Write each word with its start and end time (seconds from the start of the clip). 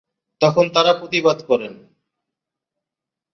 তখন 0.41 0.65
তারা 0.69 0.91
প্রতিবাদ 0.93 1.37
করেন। 1.47 1.73